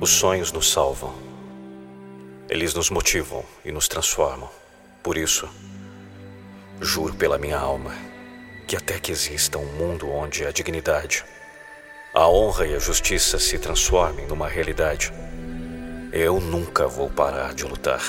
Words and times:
Os 0.00 0.12
sonhos 0.12 0.50
nos 0.50 0.72
salvam. 0.72 1.14
Eles 2.48 2.72
nos 2.72 2.88
motivam 2.88 3.44
e 3.62 3.70
nos 3.70 3.86
transformam. 3.86 4.48
Por 5.02 5.14
isso, 5.14 5.46
juro 6.80 7.14
pela 7.14 7.36
minha 7.36 7.58
alma 7.58 7.94
que 8.66 8.74
até 8.74 8.98
que 8.98 9.12
exista 9.12 9.58
um 9.58 9.66
mundo 9.66 10.10
onde 10.10 10.46
a 10.46 10.50
dignidade, 10.50 11.22
a 12.14 12.26
honra 12.26 12.66
e 12.66 12.74
a 12.74 12.78
justiça 12.78 13.38
se 13.38 13.58
transformem 13.58 14.26
numa 14.26 14.48
realidade, 14.48 15.12
eu 16.14 16.40
nunca 16.40 16.86
vou 16.88 17.10
parar 17.10 17.52
de 17.52 17.64
lutar. 17.64 18.02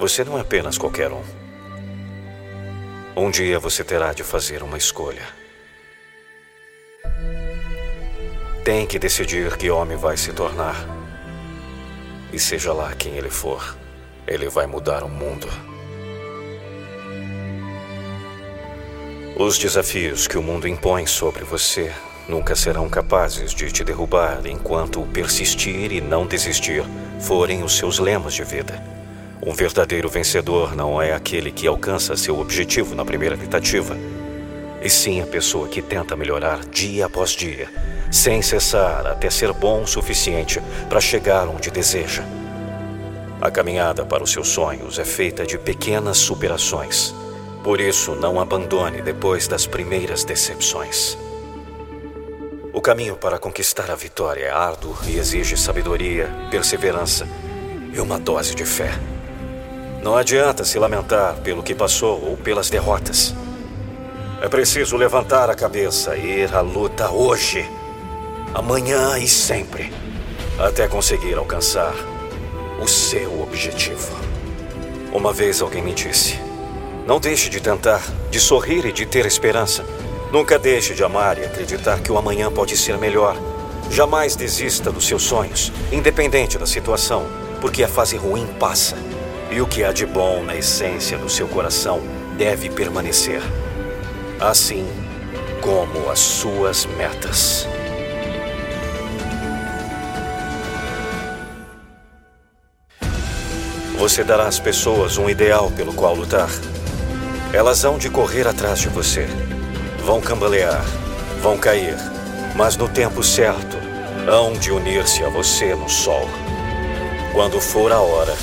Você 0.00 0.24
não 0.24 0.36
é 0.36 0.40
apenas 0.40 0.76
qualquer 0.76 1.12
um. 1.12 1.22
Um 3.16 3.30
dia 3.30 3.60
você 3.60 3.84
terá 3.84 4.12
de 4.12 4.24
fazer 4.24 4.64
uma 4.64 4.76
escolha. 4.76 5.47
Tem 8.68 8.84
que 8.84 8.98
decidir 8.98 9.56
que 9.56 9.70
homem 9.70 9.96
vai 9.96 10.14
se 10.18 10.30
tornar. 10.30 10.76
E 12.30 12.38
seja 12.38 12.70
lá 12.70 12.92
quem 12.92 13.14
ele 13.14 13.30
for, 13.30 13.74
ele 14.26 14.46
vai 14.50 14.66
mudar 14.66 15.02
o 15.02 15.08
mundo. 15.08 15.48
Os 19.38 19.56
desafios 19.56 20.28
que 20.28 20.36
o 20.36 20.42
mundo 20.42 20.68
impõe 20.68 21.06
sobre 21.06 21.44
você 21.44 21.90
nunca 22.28 22.54
serão 22.54 22.90
capazes 22.90 23.54
de 23.54 23.72
te 23.72 23.82
derrubar 23.82 24.42
enquanto 24.44 25.00
persistir 25.14 25.90
e 25.90 26.02
não 26.02 26.26
desistir 26.26 26.84
forem 27.20 27.62
os 27.62 27.74
seus 27.74 27.98
lemas 27.98 28.34
de 28.34 28.44
vida. 28.44 28.84
Um 29.42 29.54
verdadeiro 29.54 30.10
vencedor 30.10 30.76
não 30.76 31.00
é 31.00 31.14
aquele 31.14 31.50
que 31.50 31.66
alcança 31.66 32.18
seu 32.18 32.38
objetivo 32.38 32.94
na 32.94 33.02
primeira 33.02 33.34
tentativa, 33.34 33.96
e 34.82 34.90
sim 34.90 35.22
a 35.22 35.26
pessoa 35.26 35.68
que 35.68 35.80
tenta 35.80 36.14
melhorar 36.14 36.66
dia 36.66 37.06
após 37.06 37.30
dia 37.30 37.70
sem 38.10 38.40
cessar 38.42 39.06
até 39.06 39.28
ser 39.30 39.52
bom 39.52 39.82
o 39.82 39.86
suficiente 39.86 40.60
para 40.88 41.00
chegar 41.00 41.46
onde 41.48 41.70
deseja. 41.70 42.22
A 43.40 43.50
caminhada 43.50 44.04
para 44.04 44.22
os 44.22 44.32
seus 44.32 44.48
sonhos 44.48 44.98
é 44.98 45.04
feita 45.04 45.46
de 45.46 45.58
pequenas 45.58 46.18
superações. 46.18 47.14
Por 47.62 47.80
isso, 47.80 48.14
não 48.14 48.40
abandone 48.40 49.02
depois 49.02 49.46
das 49.46 49.66
primeiras 49.66 50.24
decepções. 50.24 51.16
O 52.72 52.80
caminho 52.80 53.16
para 53.16 53.38
conquistar 53.38 53.90
a 53.90 53.94
vitória 53.94 54.46
é 54.46 54.50
árduo 54.50 54.96
e 55.06 55.18
exige 55.18 55.56
sabedoria, 55.56 56.28
perseverança 56.50 57.28
e 57.92 58.00
uma 58.00 58.18
dose 58.18 58.54
de 58.54 58.64
fé. 58.64 58.90
Não 60.02 60.16
adianta 60.16 60.64
se 60.64 60.78
lamentar 60.78 61.36
pelo 61.36 61.62
que 61.62 61.74
passou 61.74 62.22
ou 62.24 62.36
pelas 62.36 62.70
derrotas. 62.70 63.34
É 64.40 64.48
preciso 64.48 64.96
levantar 64.96 65.50
a 65.50 65.54
cabeça 65.54 66.16
e 66.16 66.40
ir 66.40 66.54
à 66.54 66.60
luta 66.60 67.10
hoje 67.10 67.68
amanhã 68.54 69.18
e 69.18 69.28
sempre, 69.28 69.92
até 70.58 70.88
conseguir 70.88 71.34
alcançar 71.34 71.94
o 72.80 72.86
seu 72.86 73.42
objetivo. 73.42 74.16
Uma 75.12 75.32
vez 75.32 75.60
alguém 75.60 75.82
me 75.82 75.92
disse: 75.92 76.38
Não 77.06 77.18
deixe 77.18 77.48
de 77.48 77.60
tentar, 77.60 78.02
de 78.30 78.40
sorrir 78.40 78.84
e 78.86 78.92
de 78.92 79.06
ter 79.06 79.26
esperança. 79.26 79.84
Nunca 80.32 80.58
deixe 80.58 80.94
de 80.94 81.02
amar 81.02 81.38
e 81.38 81.44
acreditar 81.44 82.00
que 82.00 82.12
o 82.12 82.18
amanhã 82.18 82.50
pode 82.52 82.76
ser 82.76 82.98
melhor. 82.98 83.36
Jamais 83.90 84.36
desista 84.36 84.92
dos 84.92 85.06
seus 85.06 85.22
sonhos, 85.22 85.72
independente 85.90 86.58
da 86.58 86.66
situação, 86.66 87.26
porque 87.60 87.82
a 87.82 87.88
fase 87.88 88.16
ruim 88.16 88.46
passa. 88.58 88.96
E 89.50 89.60
o 89.62 89.66
que 89.66 89.82
há 89.82 89.92
de 89.92 90.04
bom 90.04 90.42
na 90.44 90.54
essência 90.54 91.16
do 91.16 91.30
seu 91.30 91.48
coração 91.48 92.02
deve 92.36 92.68
permanecer. 92.68 93.40
Assim 94.38 94.86
como 95.62 96.10
as 96.10 96.18
suas 96.18 96.84
metas. 96.84 97.66
Você 103.98 104.22
dará 104.22 104.46
às 104.46 104.60
pessoas 104.60 105.18
um 105.18 105.28
ideal 105.28 105.72
pelo 105.72 105.92
qual 105.92 106.14
lutar. 106.14 106.48
Elas 107.52 107.84
hão 107.84 107.98
de 107.98 108.08
correr 108.08 108.46
atrás 108.46 108.78
de 108.78 108.88
você. 108.88 109.26
Vão 110.04 110.20
cambalear, 110.20 110.84
vão 111.42 111.58
cair, 111.58 111.96
mas 112.54 112.76
no 112.76 112.88
tempo 112.88 113.24
certo, 113.24 113.76
hão 114.30 114.52
de 114.52 114.70
unir-se 114.70 115.24
a 115.24 115.28
você 115.28 115.74
no 115.74 115.88
sol. 115.88 116.28
Quando 117.32 117.60
for 117.60 117.90
a 117.90 117.98
hora, 117.98 118.36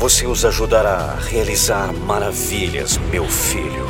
você 0.00 0.26
os 0.26 0.44
ajudará 0.44 1.14
a 1.16 1.20
realizar 1.20 1.92
maravilhas, 1.92 2.98
meu 2.98 3.28
filho. 3.28 3.86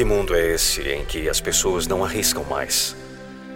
Que 0.00 0.04
mundo 0.06 0.34
é 0.34 0.54
esse 0.54 0.80
em 0.88 1.04
que 1.04 1.28
as 1.28 1.42
pessoas 1.42 1.86
não 1.86 2.02
arriscam 2.02 2.42
mais? 2.44 2.96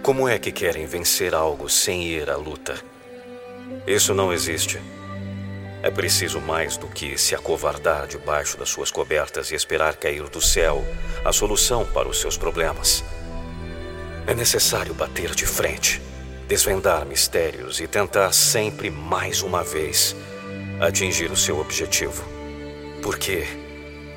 Como 0.03 0.29
é 0.29 0.37
que 0.37 0.51
querem 0.51 0.85
vencer 0.85 1.33
algo 1.33 1.67
sem 1.67 2.03
ir 2.03 2.29
à 2.29 2.35
luta? 2.37 2.75
Isso 3.87 4.13
não 4.13 4.31
existe. 4.31 4.79
É 5.81 5.89
preciso 5.89 6.39
mais 6.39 6.77
do 6.77 6.85
que 6.85 7.17
se 7.17 7.33
acovardar 7.33 8.05
debaixo 8.05 8.59
das 8.59 8.69
suas 8.69 8.91
cobertas 8.91 9.49
e 9.49 9.55
esperar 9.55 9.95
cair 9.95 10.29
do 10.29 10.39
céu 10.39 10.85
a 11.25 11.33
solução 11.33 11.83
para 11.83 12.07
os 12.07 12.21
seus 12.21 12.37
problemas. 12.37 13.03
É 14.27 14.35
necessário 14.35 14.93
bater 14.93 15.33
de 15.33 15.47
frente, 15.47 15.99
desvendar 16.47 17.07
mistérios 17.07 17.79
e 17.79 17.87
tentar 17.87 18.31
sempre 18.33 18.91
mais 18.91 19.41
uma 19.41 19.63
vez 19.63 20.15
atingir 20.79 21.31
o 21.31 21.35
seu 21.35 21.57
objetivo. 21.57 22.23
Porque, 23.01 23.47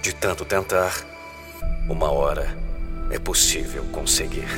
de 0.03 0.13
tanto 0.13 0.45
tentar, 0.45 1.08
uma 1.89 2.11
hora 2.11 2.55
é 3.11 3.19
possível 3.19 3.83
conseguir. 3.91 4.49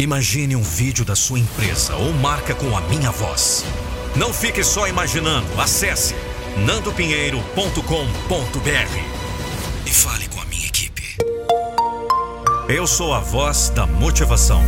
Imagine 0.00 0.56
um 0.56 0.62
vídeo 0.62 1.04
da 1.04 1.14
sua 1.14 1.38
empresa 1.38 1.94
ou 1.94 2.10
marca 2.14 2.54
com 2.54 2.74
a 2.74 2.80
minha 2.80 3.10
voz. 3.10 3.66
Não 4.16 4.32
fique 4.32 4.64
só 4.64 4.88
imaginando. 4.88 5.46
Acesse 5.60 6.14
nandopinheiro.com.br 6.64 7.84
e 9.84 9.90
fale 9.90 10.26
com 10.28 10.40
a 10.40 10.44
minha 10.46 10.66
equipe. 10.66 11.18
Eu 12.66 12.86
sou 12.86 13.12
a 13.12 13.20
voz 13.20 13.68
da 13.68 13.86
motivação. 13.86 14.62